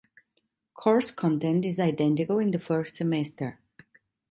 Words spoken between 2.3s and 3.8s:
in the first semester.